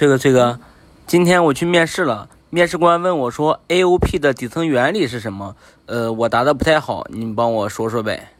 [0.00, 0.58] 这个这个，
[1.06, 5.54] 今天我去面试了，面试官问我说，AOP 的底层原理是什么？
[5.84, 8.30] 呃，我答的不太好，你帮我说说呗。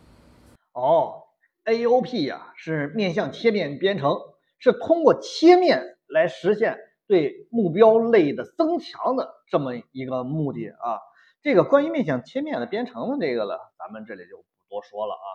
[0.72, 1.24] 哦
[1.66, 4.16] ，AOP 呀是面向切面编程，
[4.58, 10.96] 是通过切面来实现对目标类的增强的这么一个目的啊。
[11.42, 15.28] 这个关于面向切面的编程的这个了，咱们这里就不多说了啊。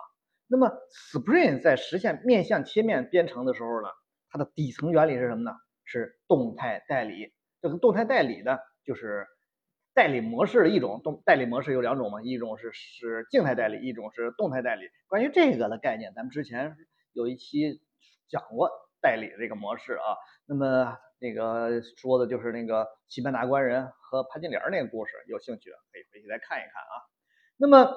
[0.48, 3.90] 那么 Spring 在实现面向切面编程的时候呢，
[4.28, 5.52] 它的底层原理是什么呢？
[5.86, 7.32] 是动态代理。
[7.62, 9.26] 这个动态代理呢，就是
[9.94, 11.00] 代理模式的一种。
[11.02, 14.82] 动代理模式有两种嘛，一种是是静态代理，一种是动态代理。
[15.06, 16.76] 关于这个的概念，咱们之前
[17.12, 17.80] 有一期
[18.28, 20.16] 讲过代理这个模式啊。
[20.44, 26.94] 那么那个说的就是那个西班牙官人和潘金莲那个故事，有兴趣可以回去再看一看啊。
[27.56, 27.90] 那么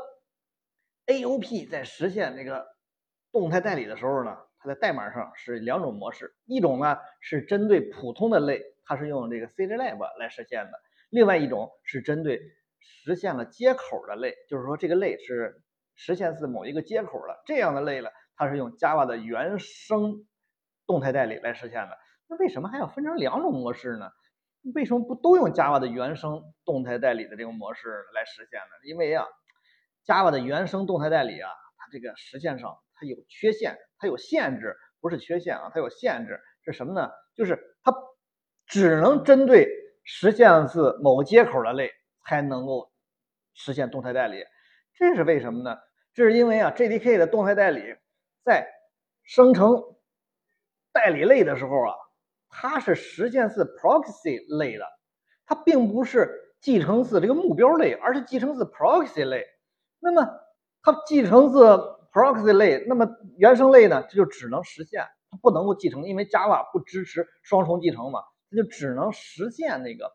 [1.05, 2.65] AOP 在实现这个
[3.31, 10.71] 动态代理的时候呢，它在代码上是两种模式，一种呢是针对普通的类，它是用这个 CJLab 来实现的；
[11.09, 12.41] 另外一种是针对
[12.79, 15.63] 实现了接口的类，就是说这个类是
[15.95, 20.25] 实现自某一个接口的这样的类了，它是用 Java 的原生
[20.85, 21.97] 动态代理来实现的。
[22.27, 24.11] 那为什么还要分成两种模式呢？
[24.75, 28.75] 为什么不都用 Java 的原生动态代理的这个模式来实现呢？
[28.83, 29.25] 因为啊
[30.05, 37.09] ，Java 的原生动态代理啊，它这个实现上它有缺陷，它有限制，不是缺陷啊，它有限制是什么呢？
[37.35, 37.93] 就是它
[38.65, 39.67] 只能针对
[40.03, 41.91] 实现自某个接口的类
[42.25, 42.91] 才能够
[43.53, 44.43] 实现动态代理，
[44.95, 45.77] 这是为什么呢？
[46.13, 47.95] 这是因为啊，JDK 的动态代理
[48.43, 48.67] 在
[49.23, 49.83] 生成
[50.91, 51.93] 代理类的时候啊。
[52.51, 54.83] 它是实现自 proxy 类的，
[55.45, 56.27] 它并不是
[56.59, 59.45] 继承自这个目标类，而是继承自 proxy 类。
[59.99, 60.27] 那么
[60.81, 61.59] 它继承自
[62.11, 63.07] proxy 类，那么
[63.37, 64.05] 原生类呢？
[64.09, 70.11] 这就只能实现，它不能够继承，因为 Java 不支持双重继承嘛，它就只能实现那个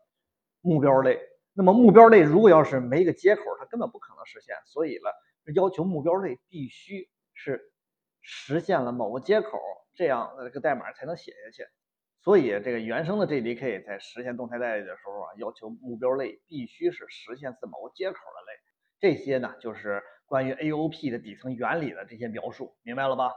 [0.61, 1.19] 目标类。
[1.53, 4.55] 那么目标类如果要是没一个接口，它根本不可能实现。
[4.65, 7.71] 所以呢，要求目标类必须是
[8.21, 9.59] 实现了某个接口，
[9.93, 11.63] 这样这个代码才能写下去。
[12.21, 18.59] 所以，这个原生的 JDK 在实现动态代理的时候啊，要求目标类必须是实现自某个接口的类。
[18.99, 23.31] 这些呢，就是关于 AOP 的底层原理的这些描述，明白了吧？